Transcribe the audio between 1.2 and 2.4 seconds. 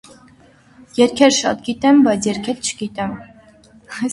շատ գիտեմ, բայց